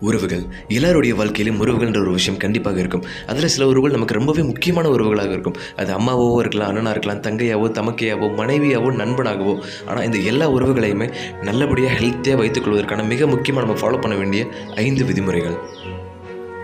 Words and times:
உறவுகள். 0.00 0.42
எல்லாருடைய 0.68 1.14
வாழ்க்கையிலும் 1.14 1.66
உறவுகள்ன்ற 1.66 1.98
ஒரு 2.00 2.10
விஷயம் 2.10 2.38
கண்டிப்பாக 2.38 2.78
இருக்கும். 2.78 3.04
அதில் 3.26 3.48
சில 3.48 3.66
உறவுகள் 3.66 3.90
நமக்கு 3.90 4.14
ரொம்பவே 4.14 4.42
முக்கியமான 4.42 4.88
உறவுகளாக 4.88 5.30
இருக்கும். 5.30 5.54
அது 5.76 5.98
அம்மாவோ 5.98 6.38
இருக்கலாம் 6.38 6.68
அண்ணனாக 6.68 6.90
இருக்கலாம் 6.90 7.20
தங்கையாவோ 7.20 7.68
தமக்கையாவோ 7.70 8.28
மனைவியாவோ 8.36 8.92
நண்பனாகவோ. 9.02 9.62
ஆனால் 9.86 10.04
இந்த 10.04 10.18
எல்லா 10.18 10.50
உறவுகளையுமே 10.50 11.12
நல்லபடியாக 11.42 11.98
ஹெல்த்தியாக 11.98 12.36
வைத்துக்கொள்வதற்கான 12.36 13.06
மிக 13.06 13.26
முக்கியமாக 13.26 13.66
நம்ம 13.66 13.80
ஃபாலோ 13.80 14.00
பண்ண 14.00 14.16
வேண்டிய 14.16 14.46
ஐந்து 14.74 15.04
விதிமுறைகள். 15.04 15.58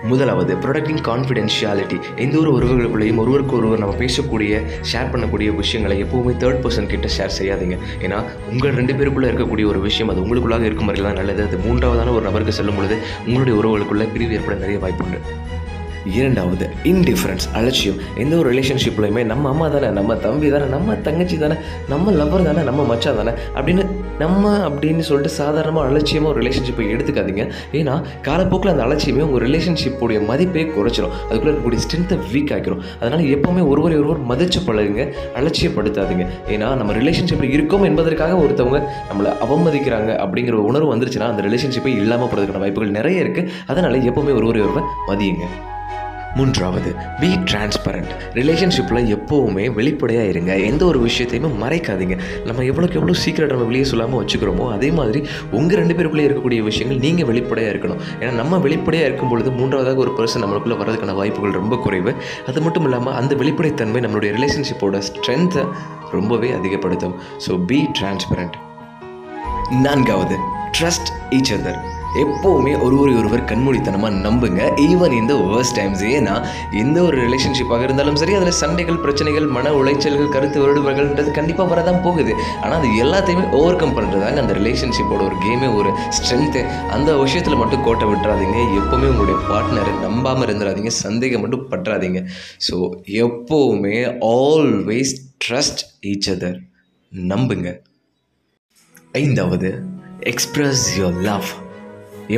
முதலாவது 0.04 0.54
ப்ரொடக்டிங் 0.54 1.00
கான்ஃபிடென்ஷியாலிட்டி 1.08 1.98
எந்த 2.16 2.38
ஒரு 2.38 2.50
உறவுகளுக்குள்ளேயும் 2.58 3.16
ஒருவருக்கு 3.16 3.56
ஒருவர் 3.56 3.78
நம்ம 3.78 3.94
பேசக்கூடிய 3.94 4.62
ஷேர் 4.92 5.10
பண்ணக்கூடிய 5.12 5.56
விஷயங்களை 5.56 6.04
எப்போவுமே 6.04 6.34
தேர்ட் 6.42 6.62
பர்சன் 6.64 6.86
கிட்ட 6.86 7.08
ஷேர் 7.16 7.36
செய்யாதீங்க. 7.38 7.78
ஏன்னா 8.00 8.24
உங்கள் 8.50 8.76
ரெண்டு 8.80 8.92
பேருக்குள்ளே 8.92 9.30
இருக்கக்கூடிய 9.30 9.66
ஒரு 9.72 9.80
விஷயம் 9.80 10.08
அது 10.08 10.24
உங்களுக்குள்ளாக 10.24 10.62
இருக்கும் 10.62 10.86
வரையில் 10.86 11.08
தான் 11.08 11.20
நல்லது. 11.20 11.42
அது 11.48 11.58
மூன்றாவதான 11.66 12.14
ஒரு 12.14 12.26
நபருக்கு 12.28 12.52
செல்லும் 12.52 12.76
பொழுது 12.76 12.98
உங்களுடைய 13.26 13.60
உறவுகளுக்குள்ள 13.60 14.12
பிரிவு 14.12 14.34
ஏற்பட 14.34 14.56
நிறைய 14.56 14.80
வாய்ப்புண்டு. 14.86 15.20
இரண்டாவது 16.18 16.68
இன்டிஃபரன்ஸ் 16.84 17.46
அலட்சியம். 17.52 17.98
எந்த 18.16 18.36
ஒரு 18.36 18.52
ரிலேஷன்ஷிப்லையுமே 18.52 19.24
நம்ம 19.24 19.48
அம்மா 19.48 19.68
தானே 19.68 19.88
நம்ம 19.98 20.14
தம்பி 20.14 20.50
தானே 20.50 20.64
நம்ம 20.64 20.94
தங்கச்சி 20.94 21.38
தானே 21.38 21.56
நம்ம 21.88 22.12
லவ்வர் 22.12 22.42
தானே 22.42 22.62
நம்ம 22.62 22.94
மச்சா 22.94 23.16
தானே 23.16 23.32
அப்படின்னு 23.54 23.84
நம்ம 24.22 24.68
அப்படின்னு 24.68 24.98
சொல்லிட்டு 24.98 25.34
சாதாரணமாக 25.34 25.88
அலட்சியமாக 25.90 26.32
ஒரு 26.32 26.40
ரிலேஷன்ஷிப்பை 26.42 26.86
எடுத்துக்காதீங்க. 26.94 27.44
ஏன்னா 27.72 27.94
காலப்போக்கில் 28.22 28.72
அந்த 28.72 28.84
அலட்சியமே 28.86 29.22
உங்கள் 29.28 29.44
ரிலேஷன்ஷிப்புடைய 29.46 30.26
மதிப்பே 30.26 30.64
குறைச்சிரும். 30.76 31.14
அதுக்குள்ளே 31.28 31.52
இருக்கக்கூடிய 31.52 31.80
ஸ்ட்ரென்த்தை 31.84 32.18
வீக் 32.32 32.52
ஆக்கிரும். 32.56 32.82
அதனால் 33.00 33.24
எப்போவுமே 33.36 33.68
ஒருவரை 33.68 33.98
ஒருவர் 33.98 34.20
மதிச்சு 34.32 34.60
பழகுங்க 34.68 35.06
அலட்சியப்படுத்தாதீங்க. 35.40 36.26
ஏன்னா 36.48 36.76
நம்ம 36.82 36.92
ரிலேஷன்ஷிப்பில் 36.92 37.54
இருக்கோம் 37.56 37.82
என்பதற்காக 37.82 38.38
ஒருத்தவங்க 38.44 38.80
நம்மளை 39.10 39.32
அவமதிக்கிறாங்க 39.46 40.12
அப்படிங்கிற 40.26 40.52
உணர்வு 40.52 40.96
வந்துருச்சுன்னா 40.96 41.32
அந்த 41.32 41.42
ரிலேஷன்ஷிப்பை 41.48 41.94
இல்லாமல் 42.04 42.28
போகிறதுக்கான 42.28 42.58
வாய்ப்புகள் 42.58 42.96
நிறைய 43.00 43.24
இருக்குது 43.26 43.50
அதனால் 43.66 44.00
எப்போவுமே 44.12 44.34
ஒருவரை 44.40 44.62
ஒருவர் 44.62 44.88
மதியுங்க. 45.08 45.69
மூன்றாவது 46.38 46.90
பி 47.20 47.30
டிரான்ஸ்பரண்ட் 47.50 48.10
ரிலேஷன்ஷிப்பில் 48.38 49.08
எப்போவுமே 49.16 49.64
வெளிப்படையாக 49.78 50.28
இருங்க. 50.32 50.52
எந்த 50.70 50.82
ஒரு 50.90 50.98
விஷயத்தையுமே 51.06 51.50
மறைக்காதீங்க. 51.64 52.16
நம்ம 52.48 52.62
எவ்வளோக்கு 52.70 52.98
எவ்வளோ 53.00 53.14
சீக்கிரம் 53.24 53.52
நம்ம 53.52 53.66
வெளியே 53.70 53.84
சொல்லாமல் 53.92 54.20
வச்சுக்கிறோமோ 54.22 54.66
அதே 54.76 54.90
மாதிரி 54.98 55.22
உங்கள் 55.50 55.80
ரெண்டு 55.82 55.96
பேருக்குள்ளே 55.98 56.26
இருக்கக்கூடிய 56.28 56.62
விஷயங்கள் 56.70 57.02
நீங்கள் 57.06 57.28
வெளிப்படையாக 57.30 57.74
இருக்கணும். 57.74 58.00
ஏன்னா 58.20 58.32
நம்ம 58.40 58.58
வெளிப்படையாக 58.66 59.08
இருக்கும் 59.10 59.32
பொழுது 59.34 59.50
மூன்றாவதாக 59.50 60.04
ஒரு 60.06 60.14
பர்சன் 60.18 60.44
நம்மளுக்குள்ளே 60.44 60.78
வரதுக்கான 60.82 61.14
வாய்ப்புகள் 61.20 61.58
ரொம்ப 61.60 61.76
குறைவு. 61.76 62.14
அது 62.46 62.60
மட்டும் 62.66 62.88
இல்லாமல் 62.88 63.14
அந்த 63.20 63.34
வெளிப்படைத்தன்மை 63.34 64.02
நம்மளுடைய 64.06 64.32
ரிலேஷன்ஷிப்போட 64.38 65.02
ஸ்ட்ரென்த்தை 65.10 65.64
ரொம்பவே 66.16 66.50
அதிகப்படுத்தும். 66.60 67.16
ஸோ 67.46 67.64
பி 67.70 67.80
டிரான்ஸ்பரண்ட் 68.00 68.56
நான்காவது 69.86 70.36
ட்ரஸ்ட் 70.78 71.10
ஈச் 71.30 71.54
அதர் 71.56 71.80
எப்போவுமே 72.24 72.72
ஒருவரை 72.84 73.12
ஒருவர் 73.20 73.42
கண்மூடித்தனமாக 73.50 74.20
நம்புங்க. 74.24 74.62
ஈவன் 74.86 75.14
இந்த 75.18 75.34
வேர்ஸ்ட் 75.50 75.76
டைம்ஸ் 75.78 76.02
ஏன்னா 76.16 76.34
எந்த 76.82 76.98
ஒரு 77.08 77.16
ரிலேஷன்ஷிப்பாக 77.26 77.82
இருந்தாலும் 77.86 78.18
சரி 78.20 78.34
அதில் 78.38 78.58
சண்டைகள் 78.60 79.00
பிரச்சனைகள் 79.04 79.46
மன 79.56 79.72
உளைச்சல்கள் 79.80 80.32
கருத்து 80.34 80.58
வேறுபாடுகள்ன்றது 80.62 81.30
கண்டிப்பாக 81.38 81.68
வரதான் 81.72 82.00
போகுது. 82.06 82.32
ஆனால் 82.62 82.78
அது 82.80 82.88
எல்லாத்தையுமே 83.04 83.44
ஓவர் 83.58 83.80
கம் 83.82 83.96
பண்ணுறதாங்க 83.98 84.42
அந்த 84.44 84.56
ரிலேஷன்ஷிப்போட 84.60 85.20
ஒரு 85.28 85.38
கேமே 85.44 85.68
ஒரு 85.78 85.92
ஸ்ட்ரென்த்து 86.18 86.62
அந்த 86.96 87.16
விஷயத்தில் 87.16 87.60
மட்டும் 87.62 87.84
கோட்டை 87.88 88.08
விட்டுறாதீங்க. 88.12 88.58
எப்போவுமே 88.80 89.08
உங்களுடைய 89.12 89.38
பார்ட்னரை 89.50 89.94
நம்பாமல் 90.06 90.46
இருந்துடாதீங்க 90.48 90.92
சந்தேகம் 91.04 91.40
மட்டும் 91.40 91.66
பற்றாதீங்க. 91.72 92.22
ஸோ 92.68 92.76
எப்போவுமே 93.24 93.96
ஆல்வேஸ் 94.34 95.14
ட்ரஸ்ட் 95.46 95.82
ஈச் 96.12 96.30
அதர் 96.34 96.60
நம்புங்க. 97.12 97.70
ஐந்தாவது 99.12 99.70
எக்ஸ்பிரஸ் 100.32 100.84
யோர் 101.00 101.18
லவ் 101.30 101.48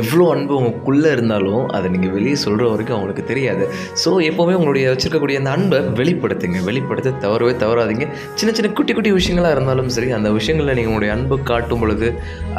எவ்வளோ 0.01 0.25
அன்பு 0.33 0.53
உங்களுக்குள்ளே 0.59 1.09
இருந்தாலும் 1.15 1.63
அதை 1.75 1.87
நீங்கள் 1.93 2.13
வெளியே 2.17 2.35
சொல்கிற 2.43 2.67
வரைக்கும் 2.71 2.95
அவங்களுக்கு 2.97 3.23
தெரியாது. 3.31 3.63
ஸோ 4.03 4.09
எப்போவுமே 4.29 4.53
உங்களுடைய 4.59 4.85
வச்சுருக்கக்கூடிய 4.91 5.39
அந்த 5.41 5.51
அன்பை 5.55 5.79
வெளிப்படுத்துங்க. 5.99 6.59
வெளிப்படுத்த 6.69 7.15
தவறவே 7.25 7.53
தவறாதீங்க. 7.63 8.07
சின்ன 8.39 8.53
சின்ன 8.57 8.71
குட்டி 8.79 8.93
குட்டி 8.93 9.11
விஷயங்களாக 9.19 9.55
இருந்தாலும் 9.57 9.89
சரி 9.97 10.09
அந்த 10.19 10.31
விஷயங்களில் 10.39 10.75
நீங்கள் 10.79 10.93
உங்களுடைய 10.93 11.13
அன்பை 11.17 11.37
காட்டும் 11.51 11.81
பொழுது 11.83 12.09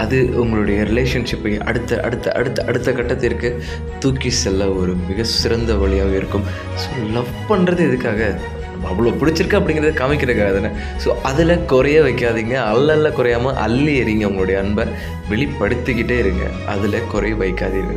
அது 0.04 0.18
உங்களுடைய 0.44 0.80
ரிலேஷன்ஷிப்பை 0.90 1.54
அடுத்த 1.70 2.00
அடுத்த 2.08 2.32
அடுத்த 2.40 2.64
அடுத்த 2.70 2.92
கட்டத்திற்கு 2.98 3.50
தூக்கி 4.04 4.32
செல்ல 4.42 4.68
ஒரு 4.80 4.94
மிக 5.08 5.24
சிறந்த 5.38 5.74
வழியாக 5.84 6.14
இருக்கும். 6.20 6.46
ஸோ 6.82 6.88
லவ் 7.16 7.32
பண்ணுறது 7.52 7.82
எதுக்காக? 7.90 8.20
அவ்வளோ 8.90 9.12
பிடிச்சிருக்கு 9.20 9.58
அப்படிங்கிறத 9.60 9.92
காமிக்கிறதுக்காக 10.00 10.52
தானே. 10.58 10.72
ஸோ 11.04 11.10
அதில் 11.30 11.54
குறைய 11.72 12.00
வைக்காதீங்க. 12.08 12.56
அல்லல்ல 12.72 13.12
குறையாமல் 13.18 13.58
அள்ளி 13.66 13.94
எறிங்க 14.02 14.26
உங்களுடைய 14.30 14.58
அன்பை. 14.64 14.86
வெளிப்படுத்திக்கிட்டே 15.32 16.18
இருங்க. 16.24 16.46
அதில் 16.74 17.06
குறைய 17.14 17.36
வைக்காதீங்க 17.44 17.94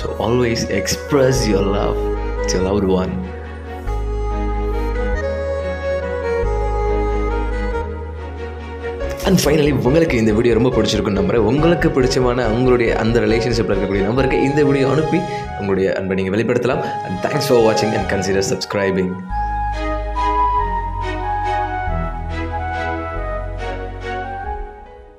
so 0.00 0.06
always 0.28 0.64
express 0.80 1.42
your 1.52 1.70
love 1.78 1.98
to 2.52 2.58
love 2.68 2.88
one 3.02 3.14
and 9.28 9.40
finally 9.42 9.72
உங்களுக்கு 9.88 10.16
இந்த 10.20 10.32
வீடியோ 10.36 10.52
ரொம்ப 10.56 10.70
பிடிச்சிருக்கும் 10.76 11.18
நம்புறேன். 11.18 11.44
உங்களுக்கு 11.50 11.88
பிடிச்சமான 11.96 12.46
உங்களுடைய 12.54 12.90
அந்த 13.02 13.16
ரிலேஷன்ஷிப்பில் 13.24 13.74
இருக்கக்கூடிய 13.74 14.04
நம்பருக்கு 14.06 14.38
இந்த 14.46 14.60
வீடியோ 14.68 14.86
அனுப்பி 14.94 15.18
உங்களுடைய 15.60 15.88
அன்பை 15.98 16.16
நீங்கள் 16.18 16.34
வெளிப்படுத்தலாம். 16.36 16.82
அண்ட் 17.06 17.18
தேங்க்ஸ் 17.26 17.50
ஃபார் 17.50 17.62
வாட்சிங் 17.66 17.94
அண்ட் 17.98 18.08
கன்சிடர் 18.12 18.48
சப்ஸ்கிரைபிங் 18.52 19.12